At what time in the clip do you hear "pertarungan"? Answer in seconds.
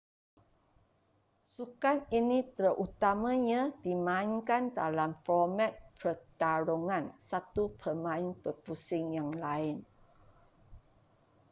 6.01-7.03